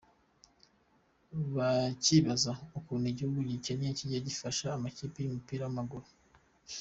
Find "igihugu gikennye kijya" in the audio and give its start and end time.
3.11-4.19